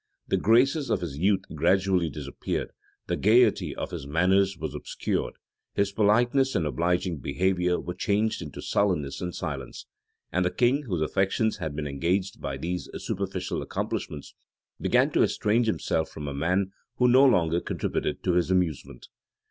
The 0.27 0.35
graces 0.37 0.89
of 0.89 1.01
his 1.01 1.19
youth 1.19 1.43
gradually 1.53 2.09
disappeared, 2.09 2.71
the 3.05 3.15
gayety 3.15 3.75
of 3.75 3.91
his 3.91 4.07
manners 4.07 4.57
was 4.57 4.73
obscured, 4.73 5.35
his 5.75 5.91
politeness 5.91 6.55
and 6.55 6.65
obliging 6.65 7.19
behavior 7.19 7.79
were 7.79 7.93
changed 7.93 8.41
into 8.41 8.63
sullenness 8.63 9.21
and 9.21 9.35
silence. 9.35 9.85
And 10.31 10.43
the 10.43 10.49
king, 10.49 10.85
whose 10.87 11.01
affections 11.03 11.57
had 11.57 11.75
been 11.75 11.85
engaged 11.85 12.41
by 12.41 12.57
these 12.57 12.89
superficial 12.97 13.61
accomplishments, 13.61 14.33
began 14.79 15.11
to 15.11 15.21
estrange 15.21 15.67
himself 15.67 16.09
from 16.09 16.27
a 16.27 16.33
man 16.33 16.71
who 16.95 17.07
no 17.07 17.23
longer 17.23 17.59
contributed 17.61 18.23
to 18.23 18.33
his 18.33 18.49
amusement. 18.49 19.07